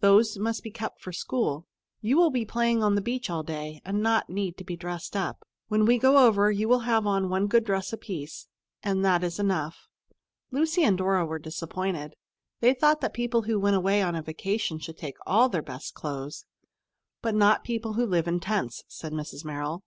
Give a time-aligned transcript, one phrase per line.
[0.00, 1.64] "Those must be kept for school.
[2.00, 5.14] You will be playing on the beach all day, and not need to be dressed
[5.14, 5.46] up.
[5.68, 8.48] When we go over, you will have on one good dress apiece,
[8.82, 9.86] and that is enough."
[10.50, 12.16] Lucy and Dora were disappointed.
[12.58, 15.94] They thought that people who went away on a vacation should take all their best
[15.94, 16.44] clothes.
[17.22, 19.44] "But not people who live in tents," said Mrs.
[19.44, 19.84] Merrill.